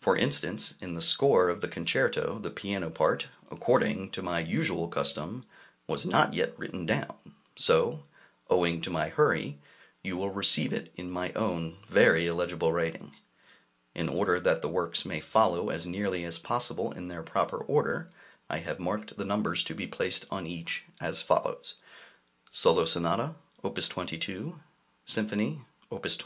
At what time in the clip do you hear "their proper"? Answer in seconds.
17.08-17.58